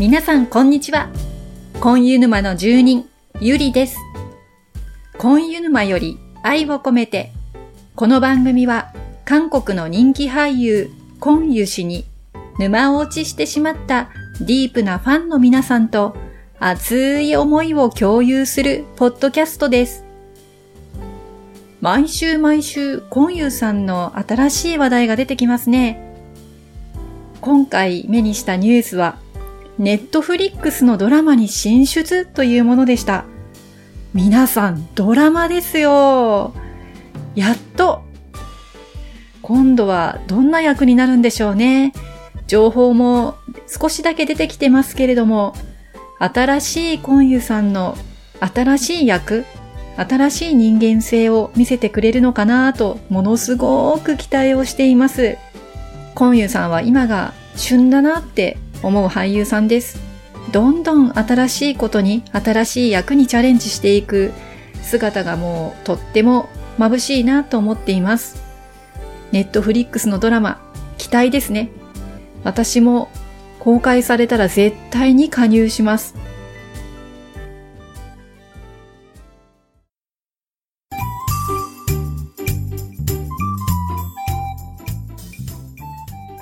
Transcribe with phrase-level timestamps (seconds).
[0.00, 1.10] 皆さんこんにちは。
[1.78, 3.06] コンユ沼の住人、
[3.38, 3.98] ゆりです。
[5.18, 7.32] コンユ沼より愛を込めて、
[7.96, 8.94] この番組は
[9.26, 10.90] 韓国の人気俳優、
[11.20, 12.06] コンユ氏に
[12.58, 14.08] 沼落ちしてしまった
[14.40, 16.16] ディープなファンの皆さんと
[16.58, 20.06] 熱い思いを共有するポッドキャストです。
[21.82, 26.16] 毎週毎週、コンユさんの新しい話題が出てきますね。
[27.42, 29.18] 今回目にしたニュースは、
[29.80, 33.24] ネットフリックスのドラマに進出というものでした。
[34.12, 36.52] 皆さん、ドラマですよ。
[37.34, 38.02] やっと。
[39.40, 41.94] 今度はどんな役になるんでしょうね。
[42.46, 45.54] 情報も少しだけ出てきてますけれども、
[46.18, 47.96] 新しいコンユさんの
[48.38, 49.46] 新しい役、
[49.96, 55.38] 新しい人間性を見せてくれるのかなと、ものすごく期待をしています。
[56.14, 59.98] コンユさんは今が旬だなって思う俳優さんです。
[60.52, 64.32] どんどん新しいことに、新しい役にチャレンジしていく
[64.82, 68.42] 姿がもうとっても眩しいなと思っています。
[69.32, 70.60] ネットフリックスのドラマ、
[70.98, 71.70] 期待ですね。
[72.42, 73.08] 私も
[73.58, 76.14] 公開されたら絶対に加入します。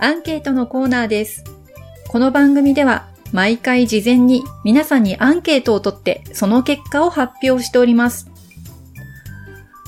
[0.01, 1.58] アンケートのコーナーです。
[2.11, 8.31] この番組では毎回事前に皆さんにアンケートを取ってその結果を発表しております。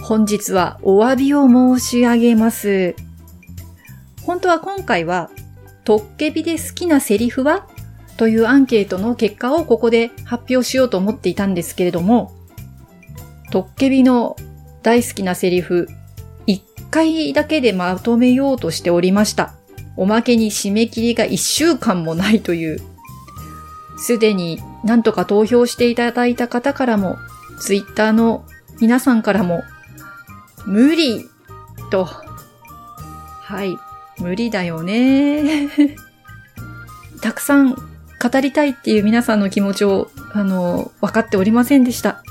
[0.02, 2.94] 本日はお詫びを申し上げます。
[4.22, 5.30] 本当は今回は
[5.84, 7.66] トッケビで好きなセリフは
[8.18, 12.32] というアンケートの結果をここで発表しようと思っていたんですけれども、
[13.50, 14.36] トッケビの
[14.82, 15.88] 大好きなセリフ、
[16.46, 16.60] 1
[16.90, 19.54] 回だけでまとめようとしておりました。
[19.96, 22.80] おまけに締め切りが1週間もないという、
[23.98, 27.18] すでに何とか投票していただいた方からも、
[27.60, 28.44] ツイッターの
[28.80, 29.62] 皆さんからも、
[30.66, 31.28] 無理
[31.90, 33.76] と、はい、
[34.18, 35.68] 無理だよね。
[37.20, 42.22] たくさん語りたいっていう皆さんの気持ちを、あの、分かっておりませんでした。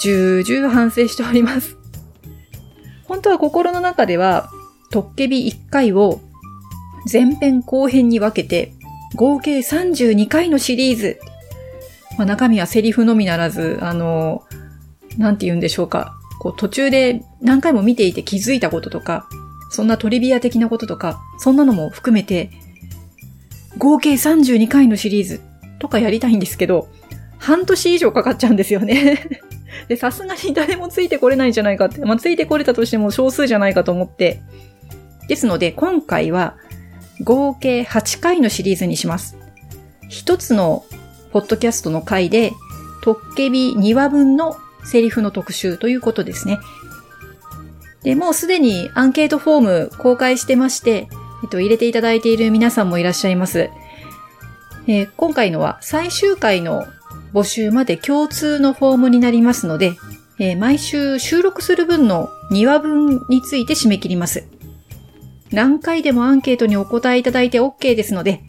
[0.00, 1.76] 重々反省しております。
[3.04, 4.50] 本当は心の中では、
[4.90, 6.20] トッケビ1回を
[7.10, 8.72] 前編後編に分けて、
[9.14, 11.20] 合計32回のシリーズ。
[12.18, 14.44] まあ、中身はセリフのみならず、あの、
[15.16, 16.18] なんて言うんでしょうか。
[16.38, 19.26] こう途中で何回も見ていて気づいたこととか、
[19.70, 22.50] そんなトリビア的なこととか、そんなのも含めて、
[23.78, 25.40] 合計32回のシリーズ
[25.78, 26.88] とかやりたいんですけど、
[27.38, 29.28] 半年以上かかっちゃうんですよね。
[29.88, 34.40] で、さすがに誰もついてこれないんじゃないかって、まあ、ついてこれたとしても少数じゃないかと思って。
[35.28, 36.56] ですので、今回は
[37.22, 39.36] 合計8回のシリーズにします。
[40.08, 40.84] 一つの
[41.32, 42.52] ポッドキャストの回で、
[43.02, 46.58] トッケビ2話分のセリフの特集ということですね。
[48.02, 51.08] で、もうすでにアンケートフォーム公開してまして、
[51.42, 53.70] えっと、入れていただいている皆さんもいらっしゃいます。
[54.88, 56.86] えー今回のは最終回の
[57.32, 59.96] 募集まで共通のフォームになりますので、
[60.38, 64.46] えー毎週収録する分の2話分について締め切ります。
[65.52, 68.42] 何回でもアンケートにお答えいただいて OK ですので、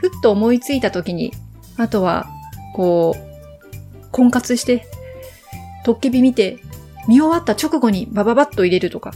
[0.00, 1.32] ふっと思いついた時に、
[1.76, 2.26] あとは、
[2.74, 4.86] こう、婚活して、
[5.84, 6.58] トッケビ見て、
[7.08, 9.12] 見終わった直後にバババッと入れるとか、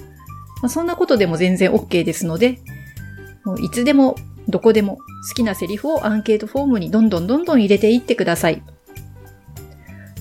[0.62, 2.60] まあ、そんなことでも全然 OK ですので、
[3.44, 4.16] もういつでも、
[4.48, 8.62] どこでも好きなセリフをアンケートフォームにどんどんどんどん入れていってください。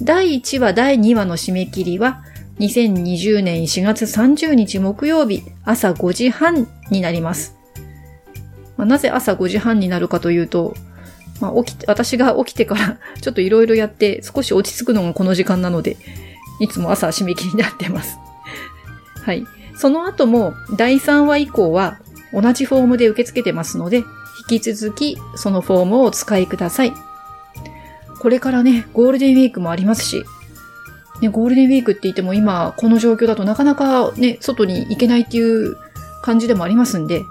[0.02, 2.23] 第1話、第2話の締め切りは、
[2.59, 7.57] 2020年4月30日木曜日朝5時半になります。
[8.77, 10.73] まあなぜ朝5時半になるかというと、
[11.41, 15.97] まあ、起き、私が起きてから ちょっといろいろやって少し落ち着くのがこの時間なので、
[16.61, 18.17] いつも朝締め切りになってます。
[19.22, 19.45] はい。
[19.75, 21.97] その後も第3話以降は
[22.31, 23.97] 同じフォームで受け付けてますので、
[24.49, 26.93] 引き続きそのフォームをお使いください。
[28.19, 30.23] これからね、ゴールデンウィークもありますし、
[31.22, 35.75] ね、ゴールデンウィークって言っても今この状況だとなかなかね、外に行けないっていう
[36.23, 37.22] 感じでもありますんで、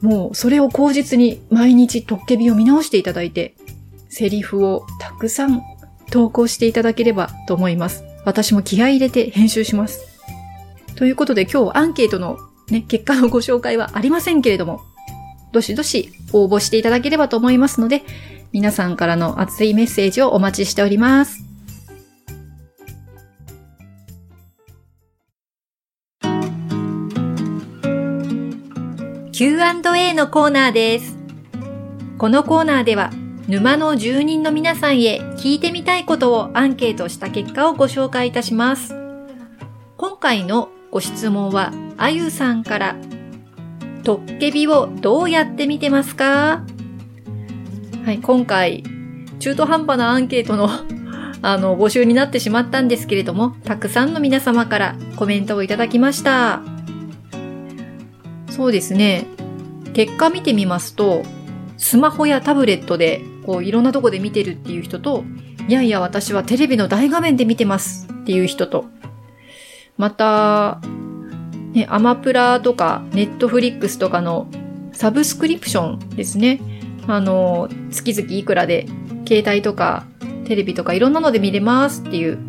[0.00, 3.56] もうそれを口実に毎日トッケビを見直していただいて、
[4.08, 5.62] セリフをたくさん
[6.10, 8.04] 投稿していただければと思います。
[8.24, 10.06] 私も気合入れて編集します。
[10.94, 12.38] ということで今日アンケートの
[12.70, 14.80] ね、結果のご紹介はありませんけれども、
[15.52, 18.02] どしどし応募していただければと思いますので、
[18.52, 21.47] 皆さんからの熱いメッセージをお待ちしております。
[29.38, 31.16] Q&A のコーナーです。
[32.18, 33.12] このコーナーでは
[33.46, 38.96] 沼の住人の皆さんへ聞いてみたいことをアンケートした結果をご紹介いたします。
[39.96, 42.96] 今回のご質問は、あゆさんから、
[44.02, 46.64] トッケビをどうやって見てますか？
[48.04, 48.82] はい、今回、
[49.38, 50.68] 中途半端なアンケートの
[51.42, 56.77] あの、募集になってしまったんですけれども、たくさんの皆様からコメントをいただきました。
[58.58, 59.24] そうですね。
[59.94, 61.22] 結果見てみますと、
[61.76, 65.22] スマホやタブレットで、こう、いろんなとこで見てるっていう人と、
[65.68, 68.86] いやいや、私はテレビの大画面で見てますっていう人と、
[69.96, 70.80] また、
[71.72, 74.48] ね、アマプラとか、ネットフリックスとかの
[74.92, 76.60] サブスクリプションですね。
[77.06, 78.88] あの、月々いくらで、
[79.24, 80.04] 携帯とか、
[80.46, 82.40] テレビとかいろんなので見れますっていう、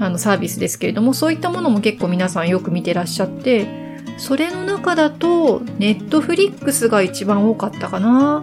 [0.00, 3.83] あの、サービスですけれども、そういったものも結構皆さんよく見てらっしゃって、
[4.16, 8.42] それの中だと、ネットフリックスが一番多かったかな。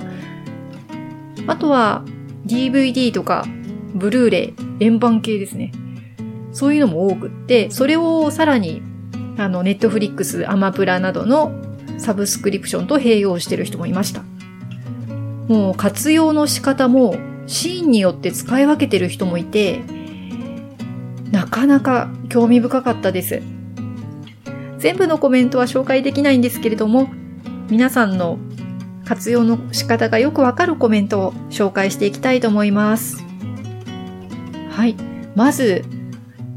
[1.48, 2.04] あとは、
[2.46, 3.46] DVD とか、
[3.94, 5.72] ブルーレイ、円盤系ですね。
[6.52, 8.82] そういうのも多くって、それをさらに、
[9.38, 11.52] あの、ネットフリックス、アマプラなどの
[11.98, 14.24] サブスクリプションと併用してる人もいました。
[15.48, 17.16] もう活用の仕方も
[17.48, 19.82] シーンによって使い分けてる人もいて、
[21.32, 23.42] なかなか興味深かったです。
[24.82, 27.08] 全部のコメントは紹介できないんですけれども、
[27.70, 28.40] 皆さんの
[29.06, 33.24] 活用の仕方がよくわかるコメントを紹介していきたいと思います。
[34.72, 34.96] はい。
[35.36, 35.86] まず、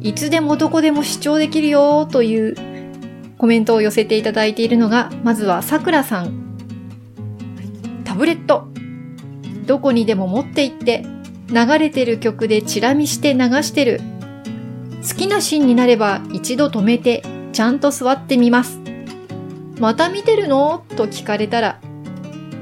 [0.00, 2.54] いつでもどこでも視聴できるよという
[3.36, 6.56] コメントを寄せていただいているのが、まずはさくらさん。
[8.04, 8.68] タブレット。
[9.66, 11.04] どこにでも持って行って、
[11.48, 14.00] 流れてる曲でチラ見して流してる。
[15.06, 17.22] 好きなシーンになれば一度止めて
[17.54, 18.80] ちゃんと座ってみます。
[19.78, 20.84] また見てるの？
[20.96, 21.80] と聞かれたら、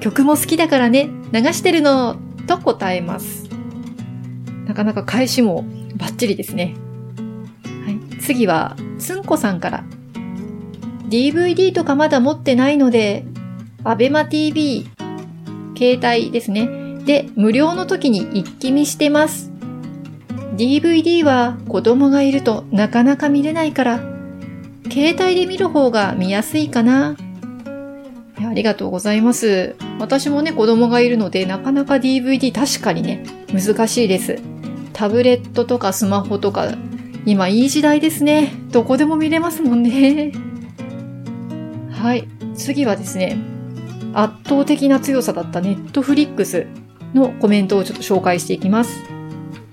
[0.01, 2.17] 曲も好きだからね、流してるの？
[2.47, 3.49] と答えます。
[4.67, 5.65] なかなか返しも
[5.97, 6.75] バッチリですね。
[7.87, 9.85] はい、次は、つんこさんから。
[11.09, 13.25] DVD とかまだ持ってないので、
[13.85, 14.91] アベマ TV、
[15.75, 16.69] 携帯ですね。
[17.07, 19.51] で、無料の時に一気見してます。
[20.55, 24.12] DVD は子供がいるとなかなか見れないから、
[24.93, 27.17] 携帯で見る方が見やすいかな。
[28.37, 29.75] ありがとうございます。
[29.99, 34.39] 私もね、子供がいるので、なかなか DVD 確かにね、難しいです。
[34.93, 36.75] タブレットとかスマホとか、
[37.25, 38.53] 今いい時代ですね。
[38.71, 40.33] どこでも見れますもんね。
[41.91, 42.29] はい。
[42.55, 43.39] 次はですね、
[44.13, 46.67] 圧倒的な強さだったネットフリックス
[47.15, 49.03] のコメントをちょっと紹介していきます。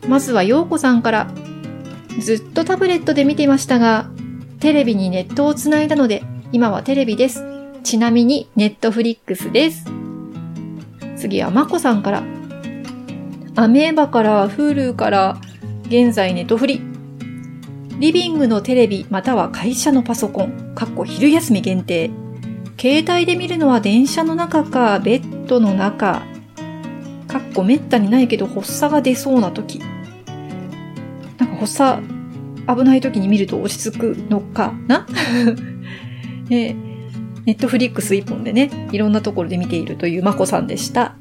[0.07, 1.27] まずは、ようこさんから、
[2.21, 4.09] ずっとタブレットで見てましたが、
[4.59, 6.21] テレビにネットをつないだので、
[6.51, 7.45] 今はテレビです。
[7.83, 9.85] ちなみに、ネットフリックスです。
[11.15, 12.23] 次は、まこさんから。
[13.55, 15.37] アメーバから、フールーから、
[15.87, 16.81] 現在ネットフリ。
[17.99, 22.11] リビングのテレビまたは会社のパソコン、かっこ昼休み限定。
[22.77, 26.21] 携帯で見るのは電車の中か、ベッドの中。
[27.27, 29.79] かっこめったにないけど発作が出そうな時。
[31.37, 32.18] なんか発作
[32.73, 35.07] 危ない時に見ると落ち着くのかな？
[36.49, 36.75] え
[37.45, 41.15] ネットフリックス一本でね、いろんなところで見ているというまこさんでした。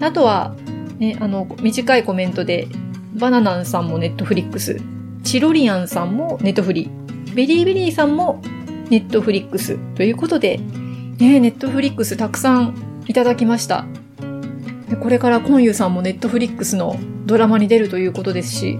[0.00, 0.56] あとは、
[0.98, 2.66] ね、あの、短いコメントで、
[3.14, 4.80] バナナンさんもネットフリックス、
[5.22, 6.90] チロリアンさんもネットフリ、
[7.34, 8.42] ベリーベリーさんも
[8.90, 9.78] ネットフリックス。
[9.94, 10.58] ということで、
[11.18, 12.74] ね、ネットフリックスたくさん
[13.06, 13.84] いただきました。
[15.00, 18.78] これからコンユさんもネットフリックスのドラマに出るということですし、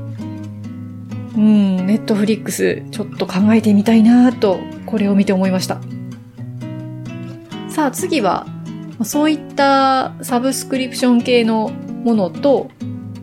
[1.38, 5.80] うん、ネットフリックス、ちょっと考えてみたいなと、これを見て思いました。
[7.68, 8.44] さあ次は、
[9.04, 11.68] そういったサブスクリプション系の
[12.02, 12.72] ものと、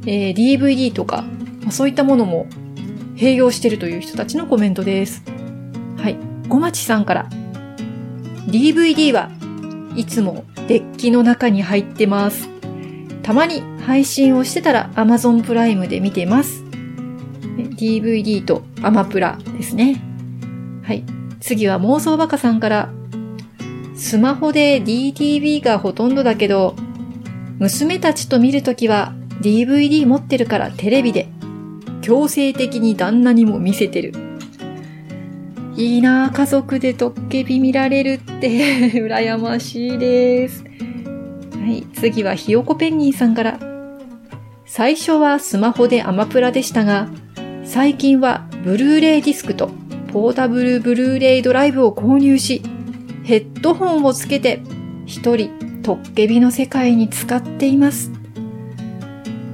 [0.06, 1.26] えー、DVD とか、
[1.70, 2.48] そういったものも
[3.18, 5.22] 併用しているという人たちのコメントです。
[5.98, 6.18] はい。
[6.48, 7.30] ごまちさんから。
[8.48, 9.30] DVD は
[9.98, 12.48] いつもデッキの中に入ってます。
[13.24, 16.65] たまに配信をしてたら Amazon プライムで見てます。
[17.86, 20.02] DVD とアマプラですね。
[20.84, 21.04] はい。
[21.40, 22.90] 次は妄想バカさんから、
[23.96, 26.76] スマホで DTV がほとんどだけど、
[27.60, 31.30] 娘たちと見るときは DVD 持ってるからテレビで、
[32.02, 34.14] 強制的に旦那にも見せてる。
[35.78, 40.64] いいなぁ、家族でトッケビ見られるって 羨ましいです。
[40.64, 43.60] はい、次はひよこペンギンさんから。
[44.66, 47.10] 最初はスマホでアマプラでしたが、
[47.66, 49.70] 最近はブルーレイディスクと
[50.14, 52.62] ポータブルブルーレイドライブを購入し、
[53.24, 54.62] ヘッドホンをつけて
[55.06, 58.12] 一人トッケビの世界に使っています。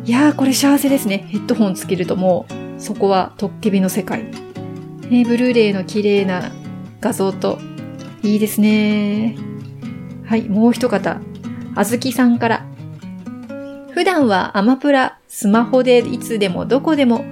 [0.05, 1.25] いやー、これ幸せですね。
[1.29, 2.45] ヘッドホンつけるとも
[2.77, 4.25] う、そこはトッケビの世界。
[5.09, 6.51] ね、ブルーレイの綺麗な
[6.99, 7.59] 画像と、
[8.23, 9.35] いいですね。
[10.25, 11.21] はい、もう一方。
[11.75, 12.65] あずきさんから。
[13.93, 17.25] 普段はアマプラ、スマホでいつでもどこでも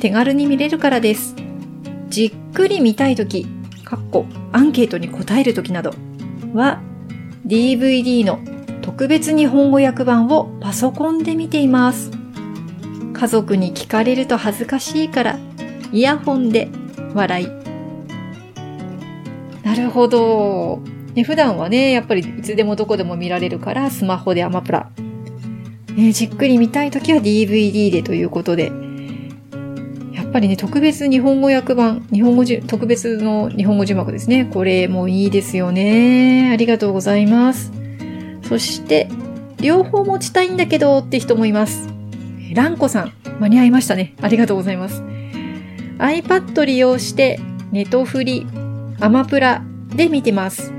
[0.00, 1.34] 手軽に見れるからです。
[2.08, 3.46] じっくり見たいとき、
[3.84, 5.94] かっこアンケートに答えるときなど
[6.52, 6.80] は
[7.46, 8.40] DVD の
[8.82, 12.10] 特別日本語訳版をパソコンで見ています。
[13.12, 15.38] 家族に聞かれると恥ずかしいから
[15.92, 16.68] イヤホンで
[17.14, 17.48] 笑い。
[19.64, 20.80] なるほど。
[21.14, 24.90] ね、普段はね、やっぱりいつでもどこでも見られるからスマホでアマプラ。
[25.94, 28.85] ね、じっくり見たいときは DVD でということで。
[30.36, 34.44] ぱりね、特別日本語訳版、日本語じ、特別の日本語字幕ですね。
[34.44, 36.50] これもいいですよね。
[36.52, 37.72] ありがとうございます。
[38.42, 39.08] そして、
[39.62, 41.88] 両方持ちたいんだけどって人もいます。
[42.52, 44.12] ランコさん、間に合いましたね。
[44.20, 45.02] ありがとうございます。
[45.98, 47.40] iPad 利用して、
[47.72, 48.46] ネトフリ、
[49.00, 49.62] アマプラ
[49.94, 50.70] で見てます。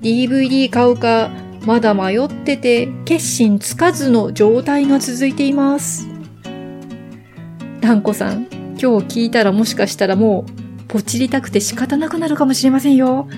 [0.00, 1.30] DVD 買うか、
[1.66, 6.08] まだ迷ってて、決心つかずの状態が続いています。
[7.82, 13.28] ランコさん、今日聞いたらもしかしたらもう、ポチりたくて仕方なくなるかもしれませんよ。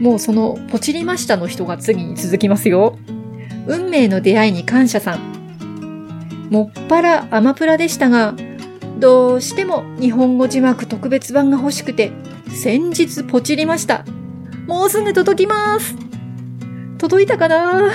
[0.00, 2.98] もうその、ポチりましたの人が次に続きますよ。
[3.66, 6.48] 運命の出会いに感謝さん。
[6.50, 8.34] もっぱらアマプラでしたが、
[8.98, 12.12] どうしても日本語字幕特別版が欲しくて、
[12.48, 14.04] 先日ポチりました。
[14.66, 15.96] もうすぐ届きます
[16.98, 17.90] 届いたかな？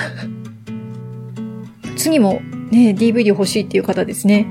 [1.96, 4.48] 次もね、DVD 欲しいっていう方ですね。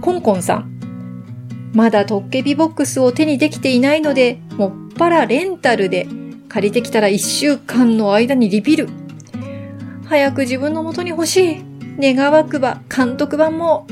[0.00, 0.71] コンコンさん。
[1.72, 6.06] まだトッケビボックスを手にできていないので、もっぱらレンタルで
[6.48, 8.88] 借りてきたら一週間の間にリピル。
[10.04, 11.64] 早く自分の元に欲しい。
[11.98, 13.86] 願わくば監督版も。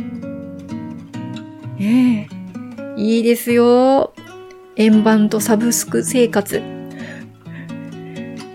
[1.79, 2.29] ええ
[2.97, 4.13] いいですよ。
[4.77, 6.63] 円盤とサブスク生活。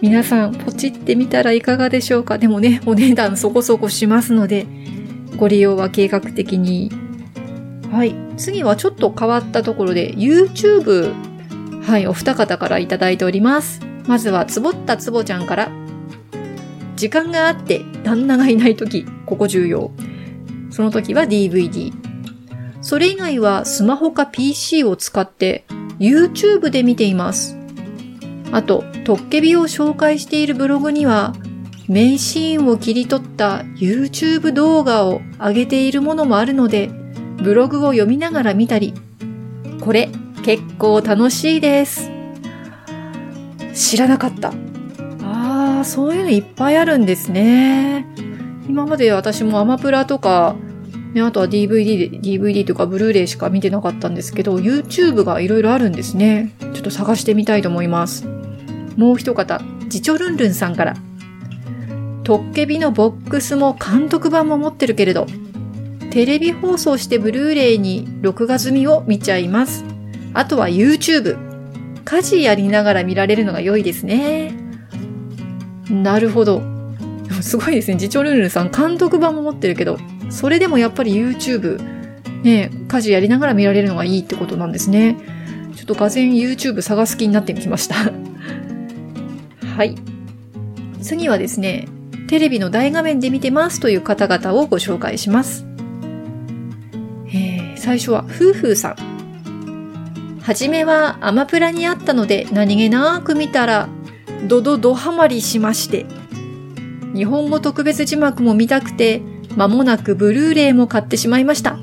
[0.02, 4.68] 皆さん、ポチってみたらいかがでしょうかでもね、お値段そこそこしますので、
[5.38, 7.05] ご利用は計画的に。
[7.96, 8.14] はい。
[8.36, 11.14] 次はちょっと変わったところで、YouTube。
[11.82, 13.80] はい、お二方からいただいております。
[14.06, 15.72] まずは、つぼったつぼちゃんから。
[16.98, 19.92] 時間があって旦那がいないとき、ここ重要。
[20.72, 21.94] その時は DVD。
[22.82, 25.64] それ以外はスマホか PC を使って
[25.98, 27.56] YouTube で見ています。
[28.52, 31.34] あと、トッケビを紹介しているブログには、
[31.88, 37.05] 名シーンを切り取った YouTube 動画を上げているものもあるので、
[37.46, 38.96] ブログを読みながら見たり、
[39.80, 40.10] これ
[40.44, 42.10] 結構楽しいです。
[43.76, 44.52] 知らなかった。
[45.22, 48.08] ああ、そういうのいっぱいあるんですね。
[48.68, 50.56] 今まで私もアマプラとか、
[51.14, 56.52] ね、あとは DVD で、DVD とかブルーレイしか見てなかったんですけど、YouTube がいろいろあるんですね。
[56.60, 58.26] ちょっと探してみたいと思います。
[58.98, 60.96] もう一方、ジチョルンルンさんから。
[62.24, 65.28] トッケビのボックスも監督版も持ってるけれど、
[66.16, 69.84] テレビ放送してブルーレイに録画済みを見ちゃいます。
[70.34, 71.38] あとは YouTube。
[72.06, 74.54] 家事やりながら見られるのが良いですね。
[75.90, 76.62] なるほど。
[77.42, 77.98] すごいですね。
[78.00, 79.98] 次長ルールさん、監督版も持ってるけど、
[80.30, 81.82] それでもやっぱり YouTube、
[82.44, 85.18] ね、家事やりながら見られるのがいいってことなんですね。
[85.76, 87.96] ちょっとがぜん YouTube 探す気になってきました。
[89.76, 89.96] はい。
[91.02, 91.90] 次はですね、
[92.30, 95.75] テレビの大画面で見てますという方々をご紹介します。
[97.86, 100.40] 最初は、夫婦さん。
[100.42, 103.90] はじめはアマプラにあったので何気なく見たら
[104.48, 106.08] ドドドハマりしまして。
[107.14, 109.22] 日本語特別字幕も見たくて、
[109.56, 111.78] 間もなくブルーレイも買ってしまいました。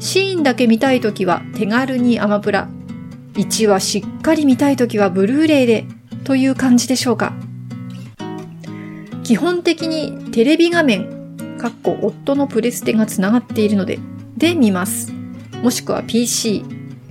[0.00, 2.68] シーンだけ見たいときは手軽にアマプラ。
[3.34, 5.84] 1話しっかり見たいときはブルーレイで、
[6.24, 7.32] という感じでしょうか。
[9.22, 14.00] 基本的にテレビ画面、かっこ夫のプレステがつながっているので、
[14.36, 15.12] で見ます。
[15.62, 16.64] もしくは PC、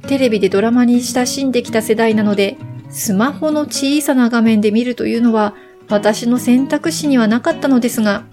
[0.08, 2.58] テレビでドラマに親しんできた世代なので、
[2.90, 5.56] スマホの小さな画面で見るというのは
[5.90, 8.24] 私の選択肢にはなかったのですが、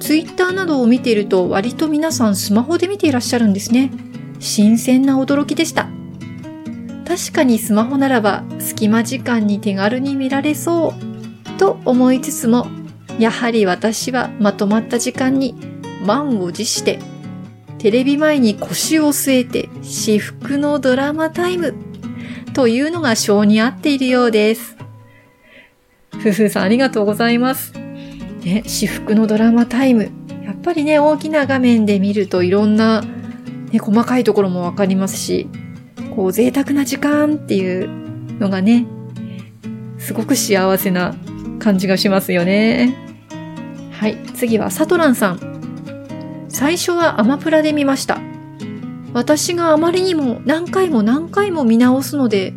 [0.00, 3.90] ツイッターなどを見ていると割と皆さんスマホで見ていらっしゃるんですね。
[4.40, 5.88] 新鮮な驚きでした。
[7.06, 12.66] 確かにスマホならば隙間時間に手軽に見られそうと思いつつも、
[13.18, 15.54] やはり私はまとまった時間に
[16.04, 16.98] 満を持して
[17.86, 21.72] テレビ前に腰を据えて至福のドラマタイム
[22.52, 24.76] というのが性に合っているようです。
[26.18, 27.74] ふふさんありがとうございます。
[28.42, 30.10] ね、至福のドラマタイム。
[30.44, 33.02] やっぱりね、大きな画面で見るといろんな、
[33.70, 35.48] ね、細かいところもわかりますし、
[36.16, 37.88] こう贅沢な時間っていう
[38.40, 38.84] のがね、
[39.98, 41.14] すごく幸せな
[41.60, 42.96] 感じがしますよね。
[43.92, 45.55] はい、次はサトランさん。
[46.58, 48.18] 最初はアマプラで見ました。
[49.12, 52.54] 私があまりにも何回も何回も見直すので、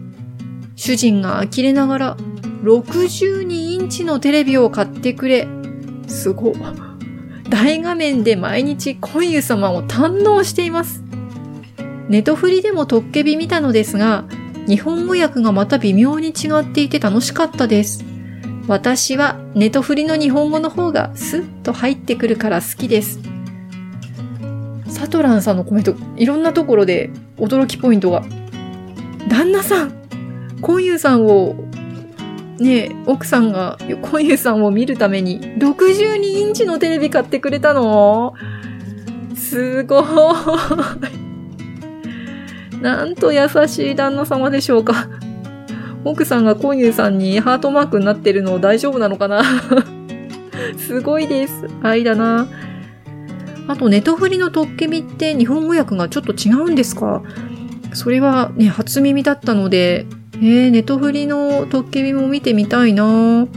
[0.78, 2.18] 主人が呆れながら
[2.64, 5.50] 62インチのテレビを買ってくれ。
[6.08, 6.54] すご。
[7.50, 11.04] 大画面で毎日コンユ様を堪能しています。
[12.08, 14.24] ネトフリでもトッケビ見たのですが、
[14.66, 18.06] 日本語訳がまた微妙に違っていて楽しかったです。
[18.66, 23.29] 私はネトフリの日本語の方がスッと入ってくるから好きです。
[24.90, 28.24] サトランさんのコメント、いろんなところで驚きポイントが。
[29.30, 29.94] 旦那さん、
[30.62, 31.56] コンユさんを、
[32.60, 38.34] ね奥さんがコンユさんを見るために62インチのテレビ買ってくれたの？
[39.36, 40.04] すごい。
[42.82, 45.08] なんと優しい旦那様でしょうか。
[46.04, 49.44] 奥さんがコンユさんにハートマークになってるの大丈夫なのかな？
[50.78, 51.66] すごいです。
[51.82, 52.48] 愛だな。
[53.70, 57.22] あと、ネトフリのトッケビって日本語訳がちょっと違うんですか？
[57.94, 63.48] それはね、初耳だったので、えー、ネトフリのトッケビも見てみたいな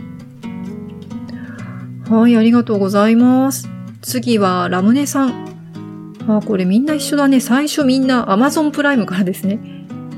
[2.10, 3.70] はい、ありがとうございます。
[4.02, 6.14] 次はラムネさん。
[6.28, 7.40] あ、これみんな一緒だね。
[7.40, 9.60] 最初みんな Amazon プライムからですね。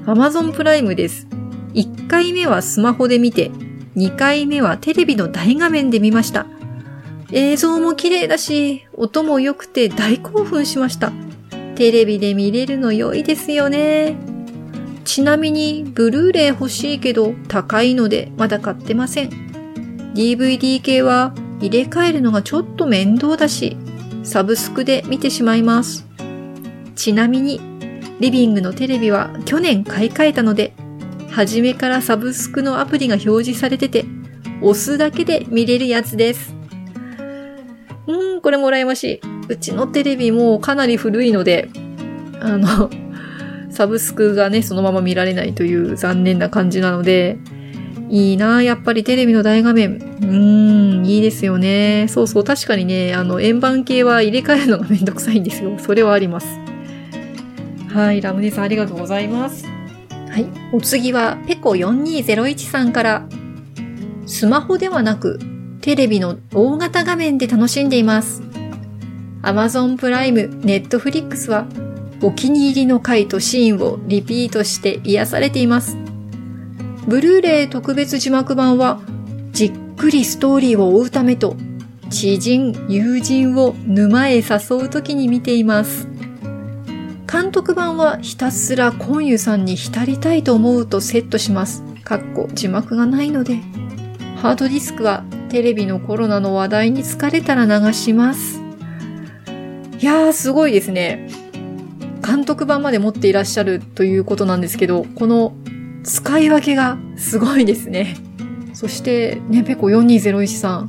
[0.07, 1.29] Amazon プライムです。
[1.75, 3.53] 1回目はスマホで見て、
[3.97, 6.47] 2回目はテレビの大画面で見ました。
[7.37, 11.11] 映像も綺麗だし、音も良くて大興奮しました。
[11.75, 14.17] テレビで見れるの良いですよね。
[15.05, 19.30] ちなみに、ブルーレイ欲しいけど高いのでまだ買ってません。
[20.15, 23.76] DVD 系は入れ替えるのがちょっと面倒だし、
[24.23, 26.06] サブスクで見てしまいます。
[26.95, 27.61] ちなみに、
[28.21, 30.73] リビングのテレビは去年買い替えたので、
[31.32, 34.04] 初めからサブスクのアプリが表示されてて、
[34.63, 36.54] 押すだけで見れるやつです。
[38.06, 39.21] うん、これも羨ましい。
[39.49, 41.69] うちのテレビもかなり古いので、
[42.40, 42.90] あの、
[43.71, 47.38] サブスクがね、そのまま見られないという残念な感じなので、
[48.10, 49.97] いいなやっぱりテレビの大画面。
[49.97, 52.06] うーん、いいですよね。
[52.08, 55.73] そうそう、確かにね、あの、円盤系は入れ替えるのがめんどくさいんですよ。
[55.78, 56.47] それはあります。
[57.88, 59.64] はい、ラムネさんありがとうございます。
[60.30, 63.26] はい、お次は、ペコ4201さんから、
[64.26, 65.38] スマホではなく、
[65.84, 68.40] テレビの大型画面で楽しんでいます。
[69.42, 71.66] Amazon プライム、Netflix は
[72.23, 75.99] お気に入りの回とシーンをリピートして癒されています。
[77.06, 78.99] ブルーレイ特別字幕版は
[79.52, 81.54] じっくりストーリーを追うためと
[82.08, 84.42] 知人、友人を沼へ誘
[84.84, 86.08] う時に見ています。
[87.30, 91.84] 監督版はひたすらコンユさんに浸りたいと思うとセットします。
[92.04, 93.58] かっこ字幕がないので。
[94.36, 98.58] ハードディスクはテレビのコロナの話題に疲れたら流します。
[100.00, 101.28] いやー、すごいですね。
[102.26, 105.54] 監督版まで持っていらっしゃるということなんですけど、この
[106.02, 108.17] 使い分けがすごいですね。
[108.73, 110.88] そして、ね、ペコ4201さん、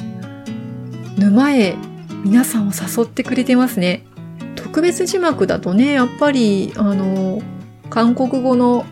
[1.15, 1.75] 沼へ
[2.23, 4.03] 皆さんを誘ってくれてますね。
[4.55, 7.39] 特別字幕だとね、やっぱり、あの、
[7.91, 8.83] 韓国語の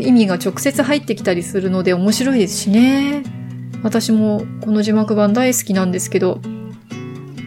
[0.00, 3.37] 意味が直接入ってきたりするので面白いですしね。
[3.82, 6.40] 私もこの字幕版大好きなんですけど、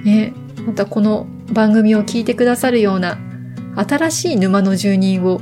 [0.03, 0.33] ね、
[0.65, 3.17] またこの番組を聞いてくださるような
[3.75, 5.41] 新しい沼の住人を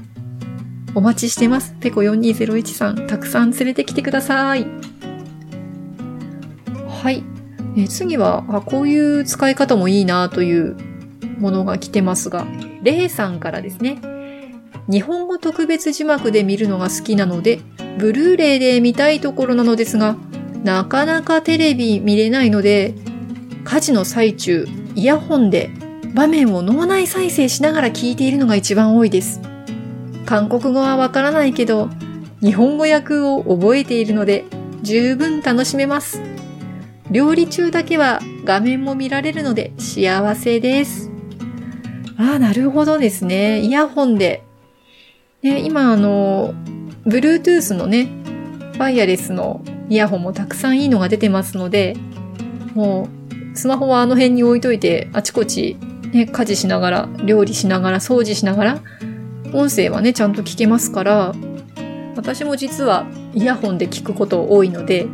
[0.95, 1.75] お待ちしてます。
[1.79, 4.65] ペコ4201さん、たくさん連れてきてください。
[6.87, 7.23] はい。
[7.77, 10.75] え次はあ、こういう使い方もいいなという
[11.37, 12.45] ものが来てますが、
[12.81, 14.01] レイさんからですね。
[14.89, 17.59] 日本語特別字幕で見るのが好きなので、
[17.99, 20.17] ブルーレイで見たいところなのですが、
[20.63, 22.93] なかなかテレビ見れないので、
[23.63, 25.69] 家事の最中、イヤホンで
[26.13, 29.41] 場面を脳内再生しながら聞いているのが一番多いです。
[30.25, 31.89] 韓国語はわからないけど、
[32.41, 34.45] 日本語訳を覚えているので、
[34.81, 36.21] 十分楽しめます。
[37.11, 41.09] 料理中だけは画面も見られるので幸せです。
[42.17, 43.61] ああ、なるほどですね。
[43.61, 44.43] イヤホンで。
[45.41, 46.53] ね、今あの、
[47.05, 48.09] Bluetooth のね、
[48.79, 51.97] ワイヤレスのイヤホンもたくさんいいのが出てますので、
[52.73, 53.09] も
[53.53, 55.77] う、スマホはあの辺に置いといて、あちこち、
[56.13, 58.79] ね、家事しながら、料理しながら、掃除しながら、
[59.53, 61.35] 音声はね、ちゃんと聞けますから、
[62.15, 65.07] 私も実はイヤホンで聞くこと多いので、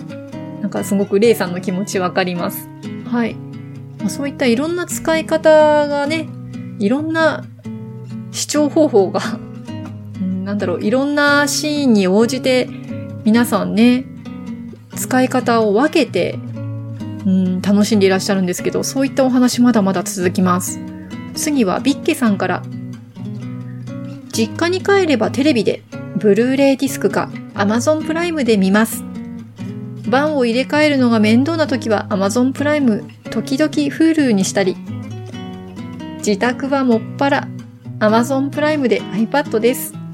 [0.62, 2.69] なんかすごくレイさんの気持ちわかります。
[3.10, 3.36] はい。
[4.08, 6.28] そういったいろんな使い方がね、
[6.78, 7.43] いろんな
[8.32, 9.21] 視聴方法が
[10.43, 12.69] なんだろう、いろんなシーンに応じて
[13.25, 14.05] 皆さんね、
[14.95, 16.38] 使い方を分けて、
[17.25, 20.79] うん、楽しんでいらっしゃるんですけど、そういったお話まだまだ続きます。
[21.33, 22.63] 次はビッケさんから。
[24.31, 25.81] 実家に帰ればテレビで、
[26.17, 29.03] ブルーレイディスクか Amazon プライムで見ます。
[30.07, 34.77] 番を入れ替えるのが面倒な時は Amazon プライム、時々 Hulu にしたり。
[36.19, 37.47] 自宅はもっぱら
[37.99, 40.04] Amazon プライムで iPad です。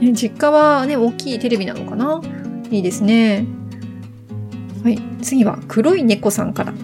[0.00, 2.20] ね、実家はね、大きいテレビなのかな？
[2.70, 3.46] いいですね。
[4.82, 4.98] はい。
[5.22, 6.74] 次は黒い猫さんから。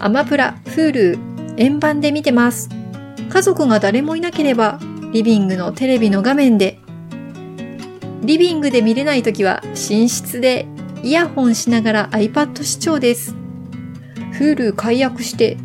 [0.00, 1.18] アマプラ、フール、
[1.56, 2.68] 円盤で見てます。
[3.30, 4.78] 家族が誰もいなければ、
[5.12, 6.78] リビングのテレビの画面で。
[8.22, 10.66] リビングで見れないときは、寝室で
[11.02, 13.34] イヤホンしながら iPad 視聴です。
[14.32, 15.56] フール解約して、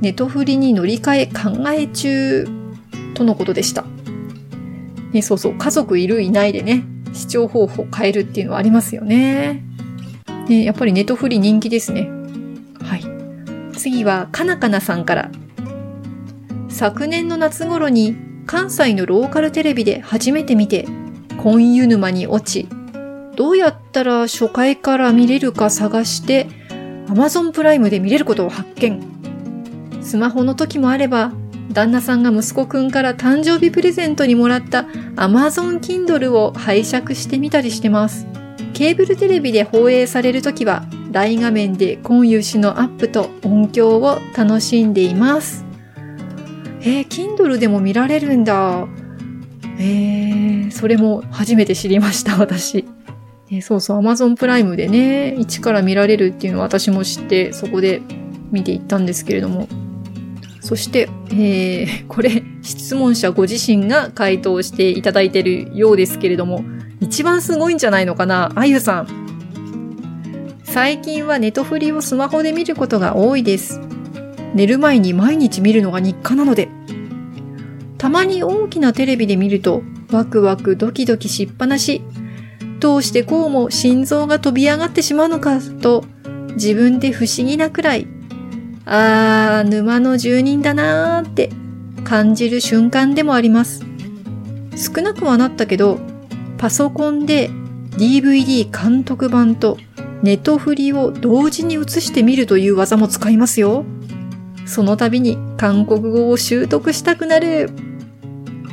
[0.00, 2.46] ネトフリに乗り換え考え中、
[3.14, 3.84] とのことでした。
[5.12, 9.62] ね、そうそう、家族いるいないでね、視聴方法変えるっていうのはありますよね。
[10.48, 12.08] ねやっぱりネトフリ人気ですね。
[12.82, 13.04] はい。
[13.76, 15.30] 次は、かなかなさんから。
[16.68, 18.16] 昨年の夏頃に
[18.46, 20.86] 関西のローカルテレビで初めて見て、
[21.42, 22.68] 婚湯沼に落ち、
[23.36, 26.48] どうやったら初回から見れるか探して、
[27.06, 29.00] Amazon プライムで見れることを発見。
[30.02, 31.32] スマホの時もあれば、
[31.78, 34.80] 旦那さんが息子くんから誕生日プレゼントにもらった
[35.14, 38.26] Amazon Kindle を拝借してみたりしてます。
[38.74, 45.64] ケーブルテレビで放映されるときは大画面で今融資のアップと音響を楽しんでいます。
[46.80, 48.88] えー、Kindle でも見られるんだ。
[49.78, 52.86] えー、それも初めて知りました、私。
[53.52, 58.02] えー、そうそう、Amazon プライムでね、一から見られるっていうのは私も知って、そこで
[58.50, 59.68] 見ていったんですけれども、
[60.68, 66.62] そして、えー、 これ、質問者ご自身が回答していただいているようですけれども、
[67.00, 68.52] 一番すごいんじゃないのかな？
[68.54, 69.06] あゆさん。
[70.64, 73.80] 最近はネトフリをスマホで見ることが多いです。
[74.54, 76.68] 寝る前に毎日見るのが日課なので。
[77.96, 82.02] たまに大きなテレビで見ると、ワクワクドキドキしっぱなし。
[82.78, 86.04] どうしてこうも心臓が飛び上がってしまうのかと、
[86.56, 88.06] 自分で不思議なくらい
[88.90, 91.50] あー、沼の住人だなーって
[92.04, 93.84] 感じる瞬間でもあります。
[94.76, 95.98] 少なくはなったけど、
[96.56, 97.50] パソコンで
[97.98, 99.76] DVD 監督版と
[100.22, 103.84] ネトフリを同時に映してみるという技も使いますよ。
[104.64, 107.70] その度に韓国語を習得したくなる。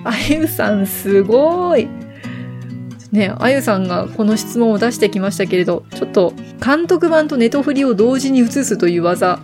[0.06, 1.90] あゆさんすごい。
[3.12, 6.34] ね、あゆさんがこの質問を出してきましたけれど、ちょっと
[6.66, 9.40] 監督版とネトフリを同時に映すという技、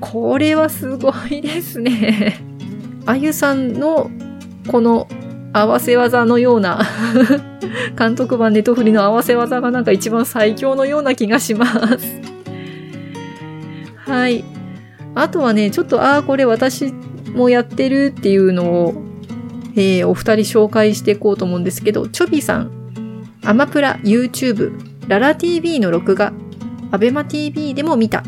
[0.00, 2.38] これはすごいですね。
[3.06, 4.10] あゆさんの
[4.68, 5.08] この
[5.52, 6.82] 合わせ技のような
[7.98, 11.66] 監督版ネトフリの合わせ技がなんか一番最強のような気がしま
[11.98, 12.20] す。
[14.06, 14.44] はい。
[15.14, 16.92] あとはね、ちょっと、ああ、これ私
[17.34, 19.02] もやってるっていうのを、
[19.74, 22.70] えー、お二人紹介していこうと思うんですけど、チョビさん、
[23.44, 24.72] アマプラ、YouTube、
[25.08, 26.32] ララ TV の録画、
[26.90, 28.22] アベマ TV でも見た。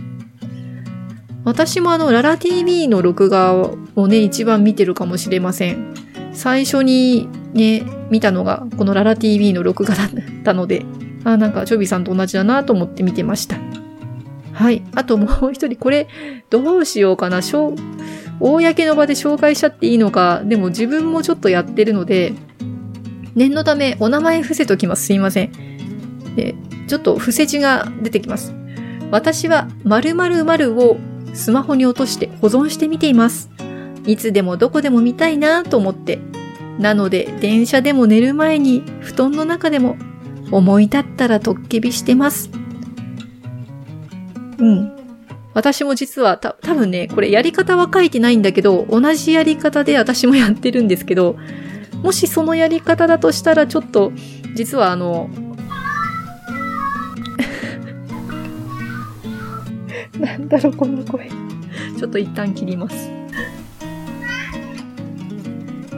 [1.48, 5.94] 私もあの、ララ TV の録画をね、一番見てるかもしれません。
[6.34, 10.10] 最初にね、見たのが、このララ TV の録画だっ
[10.44, 10.84] たので、
[11.24, 13.56] あ、なんか、チョビさんと同じだなと思って見てました。
[14.52, 14.84] はい。
[14.94, 16.06] あともう一人、これ、
[16.50, 17.40] どうしようかな。
[17.40, 22.34] 公の場で紹介しちゃっていいのか、でも自分もちょっとやってるので、
[23.34, 25.06] 念のためお名前伏せときます。
[25.06, 25.52] すいません。
[26.36, 26.54] で
[26.88, 28.52] ちょっと伏せ字が出てきます。
[29.10, 30.98] 私は〇〇〇を
[31.34, 33.50] スマホに落として保存してみています。
[34.06, 36.18] いつでもどこでも見たいなと思って。
[36.78, 39.96] なので、電車でも寝る前に布団の中でも
[40.50, 42.50] 思い立ったらとっけびしてます。
[44.58, 44.98] うん。
[45.54, 51.36] 私も実はた、多分ね、これやり方は書いてないんだけど、同じやり方で私もやってるんですけど、
[52.02, 54.12] もしそのやり方だとしたらちょっと、
[54.54, 55.28] 実はあの、
[60.18, 61.28] なんだろう、この声。
[61.98, 63.10] ちょっと一旦切ります。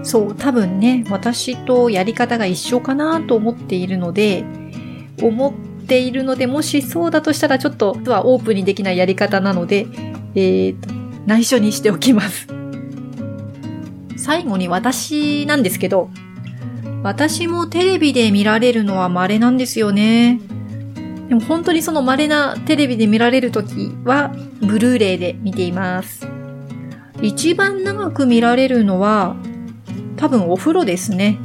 [0.03, 4.45] そう、多分ね、私とやり方が一緒かなと思っているので、
[5.23, 9.87] 思っているので、もしそうだとしたらちょっと、はオープンにできないやり方なので、
[10.35, 10.93] えっ、ー、と、
[11.27, 12.49] 内緒にしておきます。
[14.17, 16.11] 最後に私なんですけど、
[17.03, 20.41] 私もテレビで見られるのは稀なんですよね。
[21.31, 26.27] でも本当にその稀なテレビで見られるときは、ブルーレイで見ています。
[27.23, 29.37] 一番長く見られるのは、
[30.17, 31.39] 多分お風呂ですね。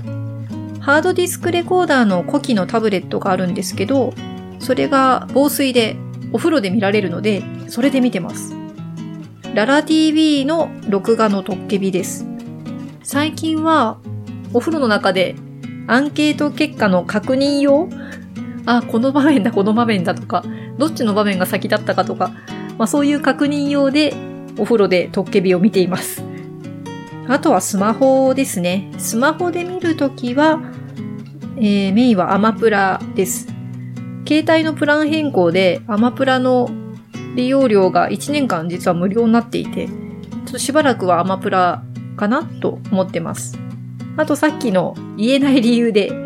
[0.80, 4.15] ハードディスクレコーダーの古希のタブレットがあるんですけど、
[4.58, 5.98] それが防水で
[6.34, 8.56] お風呂で見られるので、それで見てます。
[9.54, 12.26] ララ TV の録画のトッケビです。
[13.04, 14.00] 最近は
[14.52, 15.36] お風呂の中で
[15.86, 17.88] アンケート結果の確認用
[18.65, 20.43] あ、この場面だ、この場面だとか、
[20.78, 22.32] どっちの場面が先だったかとか、
[22.78, 24.13] まあそういう確認用で
[24.58, 26.23] お風呂でトッケビを見ています。
[27.28, 28.91] あとはスマホですね。
[28.97, 30.62] スマホで見るときは、
[31.58, 33.47] えー、メインはアマプラです。
[34.28, 36.69] 携帯のプラン変更でアマプラの
[37.36, 39.93] 利用料が1年間実は無料になっていて、ちょ
[40.49, 41.84] っとしばらくはアマプラ
[42.15, 43.58] かなと思ってます。
[44.17, 46.24] あとさっきの言えない理由で、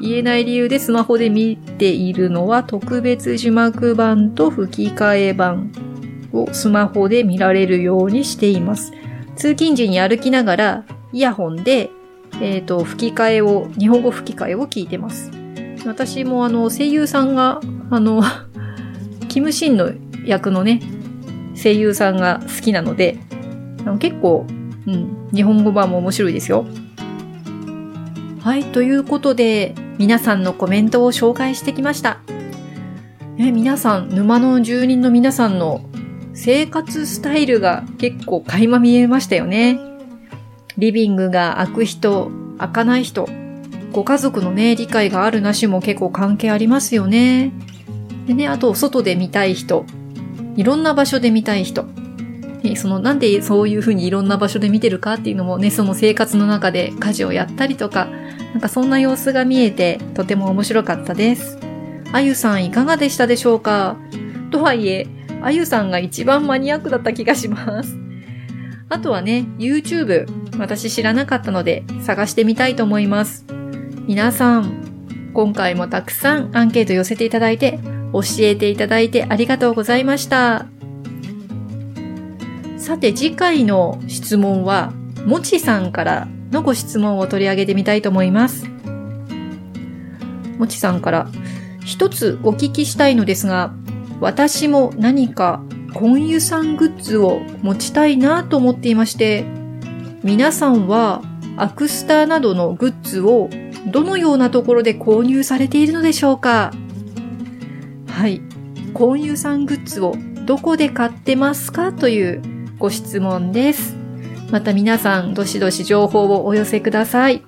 [0.00, 5.72] 言えない理由でスマホで見ているのは特別字幕版と吹き替え版
[6.32, 8.92] をスマホで見られるようにしています。
[9.36, 11.90] 通勤時に歩きながらイヤホンで、
[12.40, 15.30] えっ、ー、と、吹き替えを、日本語吹き替えを聞いてます。
[15.86, 18.22] 私もあの、声優さんが、あの、
[19.28, 19.90] キムシンの
[20.24, 20.80] 役のね、
[21.60, 23.16] 声優さんが好きなので、
[23.86, 24.46] あの結構、
[24.86, 26.66] うん、日本語版も面白いですよ。
[28.40, 32.20] はい、ということで、皆さんのコメントを紹介してきました。
[33.36, 35.80] え、皆さん、沼の住人の皆さんの
[36.34, 39.80] 生活スタイルが結構垣間見えましたよね。
[40.76, 43.28] リビングが開く人、開かない人、
[43.92, 47.52] ご家族のね、理解があるなしも結構関係ありますよね。
[48.28, 49.84] でね、あと、外で見たい人、
[50.54, 51.86] いろんな場所で見たい人、
[52.76, 58.06] そのなんでそういうふうにいろんな場所で見てるかっていうのもね、その生活の中で家事をやったりとか、
[58.52, 61.58] なんかそんな様子が見えてとても面白かったです。
[62.12, 63.96] あゆさんいかがでしたでしょうか？
[64.50, 65.06] とはいえ、
[65.42, 67.96] あゆさんが一番マニアックだった気がします。
[68.88, 70.26] あとはね、YouTube、
[70.58, 73.44] 私知らなかったので探してみたいと思います。
[74.06, 77.78] 皆さん、今回もたくさんアンケート寄せていただいて、
[78.14, 80.66] 教えていただいてありがとうございました。
[82.78, 84.92] さて次回の質問は、
[85.26, 88.66] もちさんからのご質問を取り上げてみたいと思います。
[90.58, 91.28] もちさんから、
[91.84, 93.74] 一つお聞きしたいのですが、
[94.20, 95.62] 私も何か
[95.92, 99.44] コンユさんグッズを持ちたいなと思っていまして、
[100.22, 101.22] 皆さんは
[101.56, 103.50] アクスターなどのグッズを
[103.86, 106.72] どのようなところで購入されているのでしょうか？
[108.08, 108.40] はい。
[108.94, 110.14] コンユさんグッズを
[110.46, 112.42] どこで買ってますかという
[112.78, 113.96] ご質問です。
[114.52, 117.42] また皆さん、どしどし情報をお寄せください。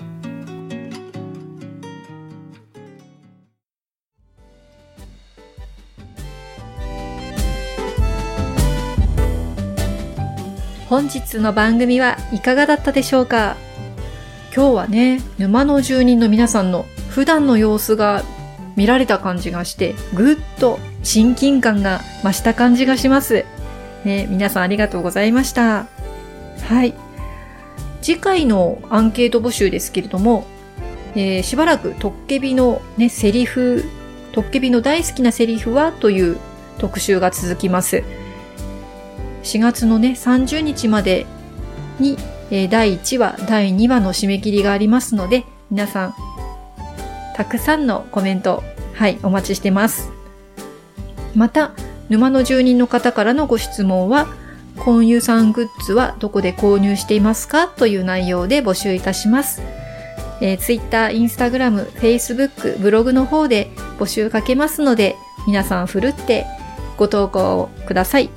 [10.89, 13.57] 本日の番組はいかがだったでしょうか？
[14.53, 18.25] 今日はね、沼の住人の皆さんの普段の様子が
[18.75, 23.45] 見られた感じがして、ぐっと親近感が増した感じがします。
[24.05, 25.87] ね、皆さんありがとうございました。
[26.63, 26.95] はい。
[28.03, 30.47] 次回のアンケート募集ですけれども、
[31.15, 33.85] えー、しばらくトッケビのね、セリフ、
[34.33, 36.39] トッケビの大好きなセリフはという
[36.79, 38.03] 特集が続きます。
[39.43, 41.27] 4月のね、30日まで
[41.99, 42.17] に、
[42.51, 46.15] えー、第1話、第2話の締め切りがありますので、皆さん、
[47.37, 48.63] たくさんのコメント、
[48.95, 50.11] はい、お待ちしてます。
[51.35, 51.73] また、
[52.11, 54.27] 沼の住人の方からのご質問は、
[54.77, 59.63] コンユさんグッズはどこで購入していますかという内容で募集いたします。
[60.41, 66.47] えー、Twitter、Instagram、Facebook、ブログの方で募集かけますので、皆さんふるって
[66.97, 68.31] ご投稿ください。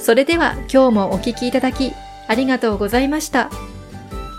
[0.00, 1.92] それでは今日もお聴きいただき
[2.28, 3.50] ありがとうございました。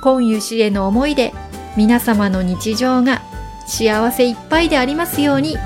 [0.02, 1.34] 今湯氏への思いで
[1.76, 3.22] 皆様の日常が
[3.68, 5.58] 幸せいっぱいでありますように。